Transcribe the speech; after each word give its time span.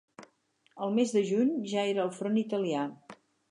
El 0.85 0.95
mes 0.95 1.13
de 1.17 1.23
juny 1.33 1.53
ja 1.73 1.85
era 1.91 2.03
al 2.07 2.11
front 2.19 2.43
italià. 2.45 2.91